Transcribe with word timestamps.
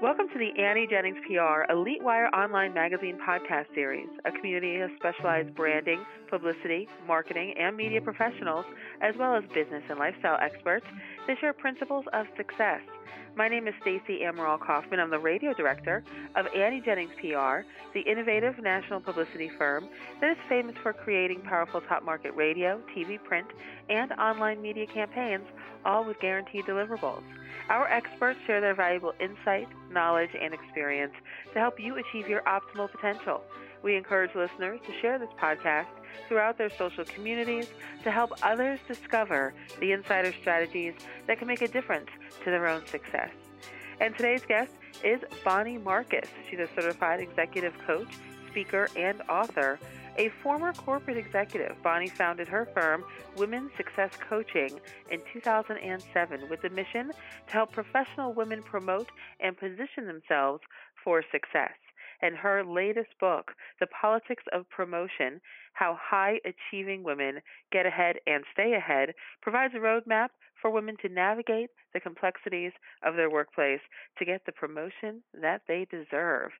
Welcome 0.00 0.28
to 0.32 0.38
the 0.38 0.58
Annie 0.58 0.86
Jennings 0.86 1.18
PR 1.26 1.70
Elite 1.70 2.02
Wire 2.02 2.28
Online 2.28 2.72
Magazine 2.72 3.18
podcast 3.18 3.66
series, 3.74 4.08
a 4.24 4.32
community 4.32 4.76
of 4.76 4.88
specialized 4.96 5.54
branding, 5.54 6.00
publicity, 6.30 6.88
marketing, 7.06 7.52
and 7.58 7.76
media 7.76 8.00
professionals, 8.00 8.64
as 9.02 9.14
well 9.18 9.36
as 9.36 9.44
business 9.52 9.82
and 9.90 9.98
lifestyle 9.98 10.38
experts 10.40 10.86
that 11.26 11.38
share 11.38 11.52
principles 11.52 12.06
of 12.14 12.24
success. 12.38 12.80
My 13.36 13.46
name 13.46 13.68
is 13.68 13.74
Stacy 13.82 14.20
Amaral 14.22 14.58
Kaufman. 14.58 15.00
I'm 15.00 15.10
the 15.10 15.18
radio 15.18 15.52
director 15.52 16.02
of 16.34 16.46
Annie 16.56 16.80
Jennings 16.80 17.12
PR, 17.20 17.60
the 17.92 18.00
innovative 18.00 18.58
national 18.58 19.00
publicity 19.00 19.50
firm 19.58 19.86
that 20.22 20.30
is 20.30 20.38
famous 20.48 20.76
for 20.82 20.94
creating 20.94 21.42
powerful 21.42 21.82
top 21.82 22.06
market 22.06 22.34
radio, 22.34 22.80
TV, 22.96 23.22
print, 23.22 23.48
and 23.90 24.12
online 24.12 24.62
media 24.62 24.86
campaigns, 24.86 25.44
all 25.84 26.06
with 26.06 26.18
guaranteed 26.20 26.64
deliverables. 26.64 27.22
Our 27.68 27.88
experts 27.88 28.40
share 28.46 28.60
their 28.60 28.74
valuable 28.74 29.12
insight, 29.20 29.68
knowledge, 29.90 30.30
and 30.40 30.52
experience 30.52 31.14
to 31.52 31.58
help 31.58 31.78
you 31.78 31.96
achieve 31.96 32.28
your 32.28 32.42
optimal 32.42 32.90
potential. 32.90 33.42
We 33.82 33.96
encourage 33.96 34.34
listeners 34.34 34.80
to 34.86 35.00
share 35.00 35.18
this 35.18 35.30
podcast 35.40 35.86
throughout 36.28 36.58
their 36.58 36.70
social 36.70 37.04
communities 37.04 37.68
to 38.04 38.10
help 38.10 38.32
others 38.42 38.78
discover 38.86 39.54
the 39.80 39.92
insider 39.92 40.32
strategies 40.32 40.94
that 41.26 41.38
can 41.38 41.48
make 41.48 41.62
a 41.62 41.68
difference 41.68 42.08
to 42.44 42.50
their 42.50 42.66
own 42.66 42.86
success. 42.86 43.30
And 44.00 44.16
today's 44.16 44.44
guest 44.44 44.72
is 45.04 45.20
Bonnie 45.44 45.78
Marcus. 45.78 46.28
She's 46.48 46.58
a 46.58 46.68
certified 46.74 47.20
executive 47.20 47.74
coach, 47.86 48.08
speaker, 48.50 48.88
and 48.96 49.22
author 49.22 49.78
a 50.16 50.30
former 50.42 50.72
corporate 50.72 51.16
executive, 51.16 51.76
Bonnie 51.82 52.08
founded 52.08 52.48
her 52.48 52.68
firm, 52.74 53.04
Women's 53.36 53.70
Success 53.76 54.12
Coaching, 54.28 54.80
in 55.10 55.20
2007 55.32 56.48
with 56.48 56.62
the 56.62 56.70
mission 56.70 57.10
to 57.46 57.52
help 57.52 57.72
professional 57.72 58.32
women 58.32 58.62
promote 58.62 59.10
and 59.40 59.56
position 59.56 60.06
themselves 60.06 60.62
for 61.02 61.22
success. 61.32 61.72
And 62.22 62.36
her 62.36 62.64
latest 62.64 63.10
book, 63.18 63.52
The 63.80 63.86
Politics 63.86 64.44
of 64.52 64.68
Promotion 64.68 65.40
How 65.72 65.98
High 66.00 66.40
Achieving 66.44 67.02
Women 67.02 67.40
Get 67.72 67.86
Ahead 67.86 68.16
and 68.26 68.44
Stay 68.52 68.74
Ahead, 68.74 69.14
provides 69.42 69.74
a 69.74 69.78
roadmap 69.78 70.28
for 70.60 70.70
women 70.70 70.96
to 71.02 71.08
navigate 71.08 71.70
the 71.94 72.00
complexities 72.00 72.72
of 73.02 73.16
their 73.16 73.30
workplace 73.30 73.80
to 74.18 74.24
get 74.24 74.42
the 74.44 74.52
promotion 74.52 75.22
that 75.40 75.62
they 75.66 75.86
deserve. 75.90 76.50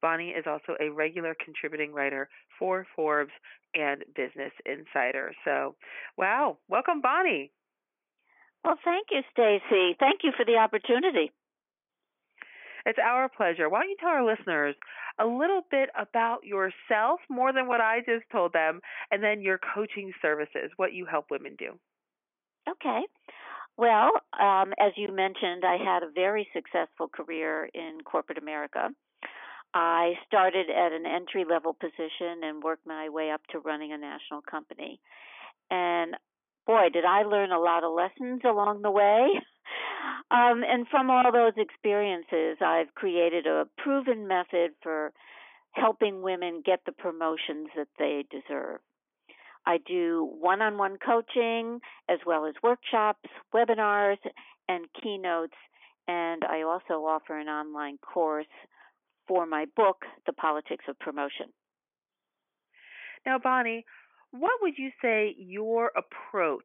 Bonnie 0.00 0.30
is 0.30 0.44
also 0.46 0.76
a 0.80 0.90
regular 0.90 1.34
contributing 1.44 1.92
writer 1.92 2.28
for 2.58 2.86
Forbes 2.94 3.32
and 3.74 4.04
Business 4.14 4.52
Insider. 4.64 5.32
So, 5.44 5.74
wow, 6.16 6.58
welcome, 6.68 7.00
Bonnie. 7.00 7.50
Well, 8.64 8.78
thank 8.84 9.08
you, 9.10 9.22
Stacy. 9.32 9.96
Thank 9.98 10.20
you 10.22 10.32
for 10.36 10.44
the 10.44 10.56
opportunity. 10.56 11.32
It's 12.88 12.98
our 12.98 13.28
pleasure. 13.28 13.68
Why 13.68 13.80
don't 13.80 13.90
you 13.90 13.96
tell 14.00 14.08
our 14.08 14.24
listeners 14.24 14.74
a 15.20 15.26
little 15.26 15.60
bit 15.70 15.90
about 15.94 16.44
yourself, 16.44 17.20
more 17.28 17.52
than 17.52 17.68
what 17.68 17.82
I 17.82 17.98
just 17.98 18.24
told 18.32 18.54
them, 18.54 18.80
and 19.10 19.22
then 19.22 19.42
your 19.42 19.60
coaching 19.74 20.10
services, 20.22 20.70
what 20.76 20.94
you 20.94 21.04
help 21.04 21.26
women 21.30 21.54
do? 21.58 21.78
Okay. 22.66 23.02
Well, 23.76 24.10
um, 24.40 24.72
as 24.80 24.92
you 24.96 25.14
mentioned, 25.14 25.64
I 25.66 25.76
had 25.76 26.02
a 26.02 26.10
very 26.14 26.48
successful 26.54 27.08
career 27.08 27.68
in 27.74 27.98
corporate 28.06 28.38
America. 28.38 28.88
I 29.74 30.14
started 30.26 30.70
at 30.70 30.92
an 30.92 31.04
entry 31.04 31.44
level 31.44 31.74
position 31.78 32.42
and 32.42 32.62
worked 32.62 32.86
my 32.86 33.10
way 33.10 33.30
up 33.30 33.42
to 33.50 33.58
running 33.58 33.92
a 33.92 33.98
national 33.98 34.40
company. 34.50 34.98
And 35.70 36.16
boy, 36.66 36.88
did 36.90 37.04
I 37.04 37.24
learn 37.24 37.52
a 37.52 37.60
lot 37.60 37.84
of 37.84 37.92
lessons 37.92 38.40
along 38.46 38.80
the 38.80 38.90
way. 38.90 39.28
Um, 40.30 40.62
and 40.66 40.86
from 40.88 41.10
all 41.10 41.32
those 41.32 41.54
experiences, 41.56 42.58
I've 42.60 42.94
created 42.94 43.46
a 43.46 43.66
proven 43.78 44.28
method 44.28 44.72
for 44.82 45.12
helping 45.72 46.22
women 46.22 46.62
get 46.64 46.80
the 46.84 46.92
promotions 46.92 47.68
that 47.76 47.88
they 47.98 48.24
deserve. 48.30 48.80
I 49.66 49.78
do 49.86 50.28
one 50.40 50.62
on 50.62 50.78
one 50.78 50.96
coaching 51.04 51.80
as 52.08 52.18
well 52.26 52.46
as 52.46 52.54
workshops, 52.62 53.28
webinars, 53.54 54.18
and 54.68 54.86
keynotes. 55.02 55.56
And 56.06 56.42
I 56.44 56.62
also 56.62 57.04
offer 57.04 57.38
an 57.38 57.48
online 57.48 57.98
course 57.98 58.46
for 59.26 59.46
my 59.46 59.66
book, 59.76 60.04
The 60.26 60.32
Politics 60.32 60.84
of 60.88 60.98
Promotion. 60.98 61.52
Now, 63.26 63.38
Bonnie, 63.38 63.84
what 64.30 64.52
would 64.62 64.74
you 64.78 64.90
say 65.02 65.34
your 65.38 65.92
approach 65.96 66.64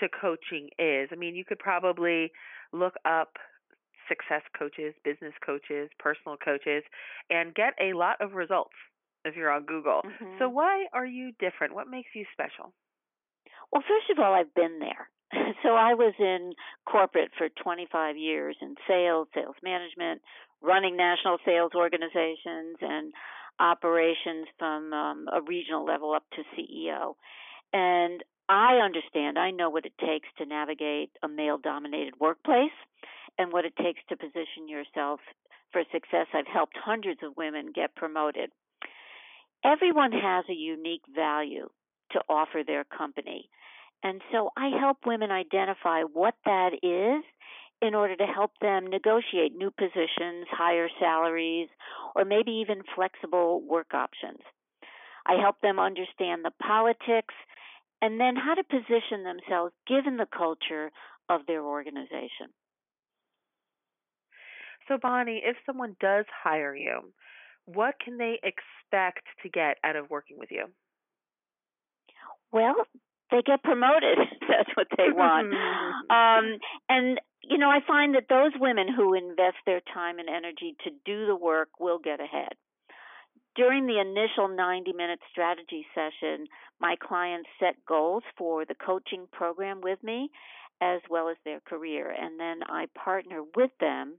to 0.00 0.08
coaching 0.08 0.68
is? 0.78 1.08
I 1.12 1.16
mean, 1.16 1.34
you 1.34 1.44
could 1.44 1.58
probably 1.58 2.32
look 2.72 2.94
up 3.04 3.36
success 4.08 4.42
coaches, 4.56 4.94
business 5.04 5.34
coaches, 5.44 5.90
personal 5.98 6.36
coaches, 6.36 6.84
and 7.30 7.54
get 7.54 7.74
a 7.80 7.96
lot 7.96 8.16
of 8.20 8.34
results 8.34 8.74
if 9.24 9.34
you're 9.34 9.50
on 9.50 9.64
Google. 9.64 10.02
Mm-hmm. 10.04 10.38
So, 10.38 10.48
why 10.48 10.86
are 10.92 11.06
you 11.06 11.32
different? 11.40 11.74
What 11.74 11.88
makes 11.90 12.10
you 12.14 12.24
special? 12.32 12.72
Well, 13.72 13.82
first 13.82 14.10
of 14.10 14.22
all, 14.22 14.32
I've 14.32 14.54
been 14.54 14.78
there. 14.78 15.08
So 15.62 15.70
I 15.70 15.94
was 15.94 16.14
in 16.20 16.52
corporate 16.88 17.32
for 17.36 17.48
25 17.48 18.16
years 18.16 18.56
in 18.62 18.76
sales, 18.86 19.26
sales 19.34 19.56
management, 19.64 20.22
running 20.62 20.96
national 20.96 21.38
sales 21.44 21.72
organizations 21.74 22.76
and 22.80 23.12
operations 23.58 24.46
from 24.58 24.92
um, 24.92 25.26
a 25.32 25.40
regional 25.42 25.84
level 25.84 26.12
up 26.12 26.24
to 26.36 26.42
CEO. 26.54 27.14
And 27.72 28.22
I 28.48 28.76
understand, 28.76 29.38
I 29.38 29.50
know 29.50 29.70
what 29.70 29.86
it 29.86 29.98
takes 29.98 30.28
to 30.38 30.46
navigate 30.46 31.10
a 31.22 31.28
male 31.28 31.58
dominated 31.58 32.14
workplace 32.20 32.70
and 33.38 33.52
what 33.52 33.64
it 33.64 33.74
takes 33.76 34.00
to 34.08 34.16
position 34.16 34.68
yourself 34.68 35.20
for 35.72 35.82
success. 35.92 36.26
I've 36.32 36.46
helped 36.46 36.76
hundreds 36.82 37.20
of 37.22 37.36
women 37.36 37.72
get 37.74 37.94
promoted. 37.96 38.50
Everyone 39.64 40.12
has 40.12 40.44
a 40.48 40.54
unique 40.54 41.02
value 41.12 41.68
to 42.12 42.20
offer 42.28 42.62
their 42.64 42.84
company. 42.84 43.48
And 44.02 44.20
so 44.30 44.50
I 44.56 44.68
help 44.78 44.98
women 45.06 45.32
identify 45.32 46.02
what 46.02 46.34
that 46.44 46.70
is 46.82 47.24
in 47.82 47.94
order 47.94 48.16
to 48.16 48.26
help 48.26 48.52
them 48.60 48.86
negotiate 48.86 49.56
new 49.56 49.70
positions, 49.70 50.46
higher 50.50 50.88
salaries, 51.00 51.68
or 52.14 52.24
maybe 52.24 52.52
even 52.52 52.82
flexible 52.94 53.60
work 53.60 53.92
options. 53.92 54.40
I 55.26 55.34
help 55.40 55.60
them 55.60 55.78
understand 55.78 56.44
the 56.44 56.52
politics 56.62 57.34
and 58.02 58.20
then 58.20 58.36
how 58.36 58.54
to 58.54 58.64
position 58.64 59.24
themselves 59.24 59.72
given 59.86 60.16
the 60.16 60.26
culture 60.26 60.90
of 61.28 61.46
their 61.46 61.62
organization. 61.62 62.52
So, 64.88 64.98
Bonnie, 65.00 65.42
if 65.44 65.56
someone 65.66 65.96
does 66.00 66.24
hire 66.44 66.74
you, 66.74 67.12
what 67.64 67.94
can 68.02 68.18
they 68.18 68.38
expect 68.42 69.26
to 69.42 69.48
get 69.48 69.78
out 69.82 69.96
of 69.96 70.10
working 70.10 70.38
with 70.38 70.50
you? 70.50 70.66
Well, 72.52 72.76
they 73.30 73.42
get 73.42 73.62
promoted. 73.62 74.18
That's 74.48 74.70
what 74.74 74.86
they 74.96 75.10
want. 75.10 75.52
um, 76.10 76.58
and 76.88 77.20
you 77.42 77.58
know, 77.58 77.68
I 77.68 77.78
find 77.86 78.14
that 78.14 78.28
those 78.28 78.52
women 78.58 78.86
who 78.94 79.14
invest 79.14 79.56
their 79.66 79.80
time 79.94 80.18
and 80.18 80.28
energy 80.28 80.76
to 80.84 80.90
do 81.04 81.26
the 81.26 81.36
work 81.36 81.68
will 81.78 81.98
get 81.98 82.20
ahead. 82.20 82.54
During 83.56 83.86
the 83.86 83.98
initial 83.98 84.48
90 84.48 84.92
minute 84.92 85.20
strategy 85.30 85.86
session, 85.94 86.46
my 86.78 86.94
clients 87.00 87.48
set 87.58 87.76
goals 87.86 88.22
for 88.36 88.66
the 88.66 88.74
coaching 88.74 89.26
program 89.32 89.80
with 89.80 90.02
me 90.02 90.30
as 90.82 91.00
well 91.08 91.30
as 91.30 91.36
their 91.44 91.60
career, 91.60 92.10
and 92.10 92.38
then 92.38 92.60
I 92.68 92.86
partner 92.94 93.42
with 93.56 93.70
them 93.80 94.18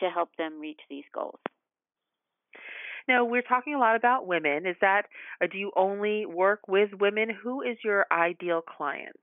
to 0.00 0.08
help 0.08 0.30
them 0.38 0.58
reach 0.58 0.80
these 0.88 1.04
goals. 1.14 1.38
Now, 3.06 3.24
we're 3.24 3.42
talking 3.42 3.74
a 3.74 3.78
lot 3.78 3.96
about 3.96 4.26
women. 4.26 4.66
Is 4.66 4.76
that, 4.80 5.02
uh, 5.42 5.46
do 5.50 5.58
you 5.58 5.70
only 5.76 6.24
work 6.26 6.66
with 6.68 6.90
women? 6.98 7.28
Who 7.30 7.62
is 7.62 7.76
your 7.84 8.06
ideal 8.10 8.62
client? 8.62 9.20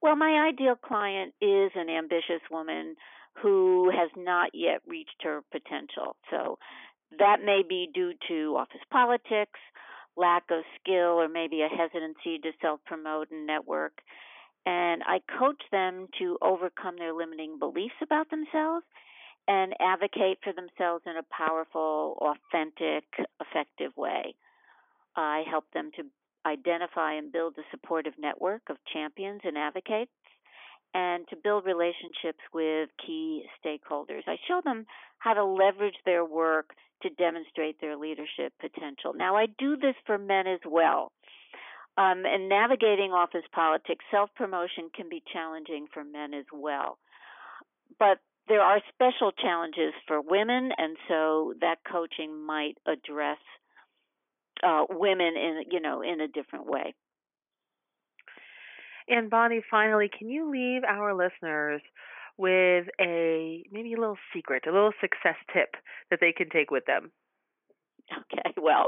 Well, 0.00 0.16
my 0.16 0.48
ideal 0.48 0.76
client 0.76 1.34
is 1.40 1.72
an 1.74 1.88
ambitious 1.88 2.42
woman 2.50 2.96
who 3.42 3.90
has 3.90 4.10
not 4.16 4.50
yet 4.54 4.80
reached 4.86 5.22
her 5.22 5.42
potential. 5.50 6.16
So 6.30 6.58
that 7.18 7.38
may 7.44 7.62
be 7.66 7.88
due 7.92 8.12
to 8.28 8.56
office 8.56 8.80
politics, 8.90 9.60
lack 10.16 10.44
of 10.50 10.64
skill, 10.80 11.20
or 11.20 11.28
maybe 11.28 11.62
a 11.62 11.68
hesitancy 11.68 12.38
to 12.42 12.52
self 12.60 12.80
promote 12.84 13.30
and 13.30 13.46
network. 13.46 14.00
And 14.64 15.02
I 15.06 15.20
coach 15.38 15.62
them 15.70 16.08
to 16.18 16.38
overcome 16.42 16.96
their 16.98 17.12
limiting 17.12 17.58
beliefs 17.58 17.94
about 18.02 18.30
themselves 18.30 18.84
and 19.46 19.74
advocate 19.80 20.38
for 20.42 20.52
themselves 20.52 21.04
in 21.06 21.16
a 21.16 21.22
powerful, 21.30 22.18
authentic, 22.20 23.04
effective 23.40 23.96
way. 23.96 24.34
I 25.14 25.44
help 25.48 25.64
them 25.72 25.90
to 25.96 26.02
identify 26.44 27.14
and 27.14 27.32
build 27.32 27.54
a 27.58 27.62
supportive 27.70 28.14
network 28.18 28.62
of 28.68 28.76
champions 28.92 29.40
and 29.44 29.56
advocates, 29.56 30.10
and 30.94 31.26
to 31.28 31.36
build 31.36 31.64
relationships 31.66 32.40
with 32.54 32.88
key 33.04 33.44
stakeholders. 33.64 34.22
I 34.26 34.36
show 34.48 34.60
them 34.64 34.86
how 35.18 35.34
to 35.34 35.44
leverage 35.44 35.96
their 36.04 36.24
work 36.24 36.70
to 37.02 37.10
demonstrate 37.10 37.80
their 37.80 37.96
leadership 37.96 38.52
potential. 38.60 39.12
Now, 39.14 39.36
I 39.36 39.46
do 39.58 39.76
this 39.76 39.94
for 40.06 40.18
men 40.18 40.46
as 40.46 40.60
well. 40.66 41.12
Um, 41.98 42.24
and 42.26 42.48
navigating 42.48 43.12
office 43.12 43.44
politics, 43.54 44.04
self 44.10 44.30
promotion 44.34 44.90
can 44.94 45.08
be 45.08 45.22
challenging 45.32 45.86
for 45.92 46.04
men 46.04 46.34
as 46.34 46.44
well. 46.52 46.98
But 47.98 48.18
there 48.48 48.60
are 48.60 48.80
special 48.92 49.32
challenges 49.32 49.94
for 50.06 50.20
women, 50.20 50.70
and 50.76 50.96
so 51.08 51.54
that 51.60 51.76
coaching 51.90 52.44
might 52.44 52.76
address 52.86 53.38
uh, 54.62 54.84
women 54.90 55.36
in 55.36 55.62
you 55.70 55.80
know 55.80 56.02
in 56.02 56.20
a 56.20 56.28
different 56.28 56.66
way. 56.66 56.94
And 59.08 59.30
Bonnie, 59.30 59.62
finally, 59.70 60.10
can 60.16 60.28
you 60.28 60.50
leave 60.50 60.82
our 60.84 61.14
listeners 61.14 61.80
with 62.38 62.86
a 63.00 63.64
maybe 63.70 63.94
a 63.94 64.00
little 64.00 64.18
secret, 64.34 64.64
a 64.66 64.72
little 64.72 64.92
success 65.00 65.36
tip 65.52 65.76
that 66.10 66.18
they 66.20 66.32
can 66.32 66.50
take 66.50 66.70
with 66.70 66.84
them? 66.86 67.12
Okay, 68.12 68.52
well, 68.60 68.86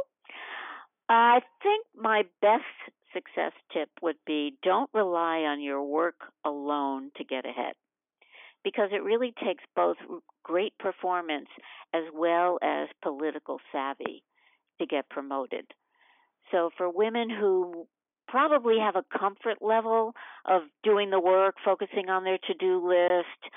I 1.08 1.40
think 1.62 1.86
my 1.96 2.24
best 2.42 2.64
success 3.12 3.52
tip 3.72 3.88
would 4.02 4.18
be 4.26 4.58
don't 4.62 4.90
rely 4.92 5.38
on 5.38 5.62
your 5.62 5.82
work 5.82 6.16
alone 6.44 7.10
to 7.16 7.24
get 7.24 7.46
ahead 7.46 7.74
because 8.64 8.90
it 8.92 9.02
really 9.02 9.32
takes 9.44 9.64
both 9.74 9.96
great 10.42 10.76
performance 10.78 11.48
as 11.94 12.02
well 12.12 12.58
as 12.62 12.88
political 13.02 13.58
savvy 13.72 14.22
to 14.78 14.86
get 14.86 15.08
promoted. 15.08 15.66
So 16.50 16.70
for 16.76 16.90
women 16.90 17.30
who 17.30 17.86
probably 18.28 18.76
have 18.78 18.96
a 18.96 19.18
comfort 19.18 19.58
level 19.60 20.14
of 20.44 20.62
doing 20.84 21.10
the 21.10 21.20
work, 21.20 21.56
focusing 21.64 22.08
on 22.08 22.24
their 22.24 22.38
to-do 22.46 22.86
list, 22.86 23.52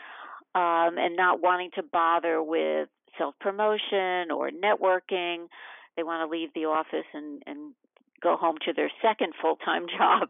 um, 0.55 0.97
and 0.97 1.15
not 1.15 1.41
wanting 1.41 1.69
to 1.75 1.83
bother 1.83 2.41
with 2.41 2.89
self-promotion 3.17 4.31
or 4.31 4.49
networking, 4.49 5.47
they 5.95 6.03
want 6.03 6.27
to 6.27 6.31
leave 6.31 6.49
the 6.53 6.65
office 6.65 7.05
and, 7.13 7.43
and 7.45 7.73
go 8.21 8.35
home 8.35 8.55
to 8.65 8.73
their 8.73 8.91
second 9.01 9.33
full-time 9.41 9.85
job. 9.97 10.29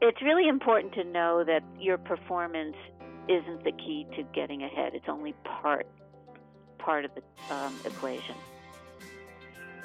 It's 0.00 0.20
really 0.22 0.48
important 0.48 0.94
to 0.94 1.04
know 1.04 1.44
that 1.46 1.62
your 1.78 1.98
performance 1.98 2.76
isn't 3.28 3.64
the 3.64 3.72
key 3.72 4.06
to 4.16 4.22
getting 4.34 4.62
ahead. 4.62 4.94
It's 4.94 5.08
only 5.08 5.34
part 5.44 5.86
part 6.78 7.06
of 7.06 7.12
the 7.14 7.54
um, 7.54 7.74
equation. 7.86 8.34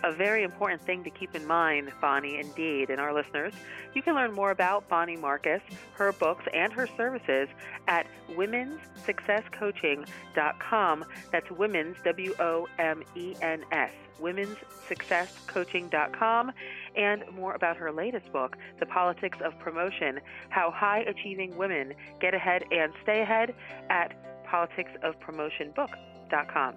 A 0.03 0.11
very 0.13 0.43
important 0.43 0.81
thing 0.81 1.03
to 1.03 1.09
keep 1.09 1.35
in 1.35 1.45
mind, 1.45 1.91
Bonnie, 1.99 2.39
indeed, 2.39 2.89
and 2.89 3.01
our 3.01 3.13
listeners. 3.13 3.53
You 3.93 4.01
can 4.01 4.15
learn 4.15 4.31
more 4.31 4.51
about 4.51 4.87
Bonnie 4.87 5.17
Marcus, 5.17 5.61
her 5.93 6.13
books, 6.13 6.45
and 6.53 6.71
her 6.73 6.87
services 6.95 7.49
at 7.87 8.05
womenssuccesscoaching.com. 8.31 11.05
That's 11.31 11.51
women's, 11.51 11.97
W 12.05 12.33
O 12.39 12.67
M 12.77 13.03
E 13.15 13.35
N 13.41 13.63
S, 13.71 13.91
womenssuccesscoaching.com, 14.21 16.51
and 16.95 17.23
more 17.33 17.53
about 17.53 17.75
her 17.77 17.91
latest 17.91 18.31
book, 18.31 18.55
The 18.79 18.85
Politics 18.85 19.39
of 19.43 19.57
Promotion 19.59 20.19
How 20.49 20.69
High 20.71 20.99
Achieving 21.01 21.57
Women 21.57 21.93
Get 22.21 22.33
Ahead 22.33 22.63
and 22.71 22.93
Stay 23.03 23.21
Ahead, 23.21 23.53
at 23.89 24.13
politicsofpromotionbook.com. 24.47 26.75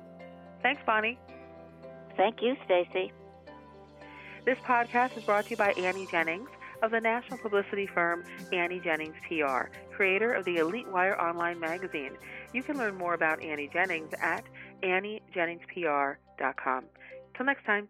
Thanks, 0.62 0.82
Bonnie. 0.86 1.18
Thank 2.16 2.42
you, 2.42 2.56
Stacy. 2.64 3.12
This 4.44 4.58
podcast 4.58 5.16
is 5.16 5.24
brought 5.24 5.44
to 5.44 5.50
you 5.50 5.56
by 5.56 5.72
Annie 5.72 6.06
Jennings 6.10 6.48
of 6.82 6.90
the 6.90 7.00
national 7.00 7.38
publicity 7.38 7.86
firm 7.86 8.24
Annie 8.52 8.80
Jennings 8.80 9.14
PR, 9.28 9.68
creator 9.94 10.32
of 10.32 10.44
the 10.44 10.56
Elite 10.56 10.88
Wire 10.88 11.18
online 11.20 11.60
magazine. 11.60 12.12
You 12.52 12.62
can 12.62 12.76
learn 12.76 12.96
more 12.96 13.14
about 13.14 13.42
Annie 13.42 13.70
Jennings 13.72 14.12
at 14.20 14.44
AnnieJenningsPR.com. 14.82 16.84
Till 17.36 17.46
next 17.46 17.64
time. 17.64 17.88